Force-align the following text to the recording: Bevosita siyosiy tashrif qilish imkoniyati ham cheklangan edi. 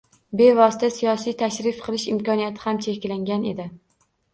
Bevosita 0.39 0.89
siyosiy 0.95 1.37
tashrif 1.43 1.85
qilish 1.85 2.09
imkoniyati 2.17 2.67
ham 2.67 2.85
cheklangan 2.91 3.51
edi. 3.57 3.75